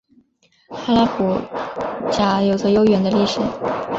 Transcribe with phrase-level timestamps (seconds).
[0.69, 1.39] 哈拉卜
[2.11, 3.39] 贾有着悠久的历史。